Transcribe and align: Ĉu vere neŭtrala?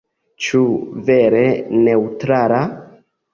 Ĉu 0.45 0.61
vere 1.09 1.43
neŭtrala? 1.83 2.63